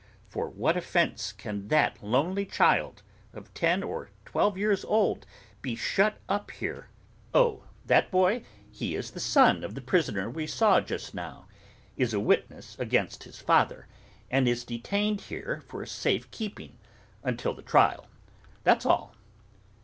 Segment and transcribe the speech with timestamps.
[0.29, 3.03] —For what offence can that lonely child,
[3.33, 5.27] of ten or twelve years old,
[5.61, 6.87] be shut up here?
[7.35, 7.65] Oh!
[7.85, 8.43] that boy?
[8.71, 11.45] He is the son of the prisoner we saw just now;
[11.97, 13.85] is a witness against his father;
[14.31, 16.79] and is detained here for safe keeping,
[17.23, 18.07] until the trial;
[18.63, 19.13] that's all.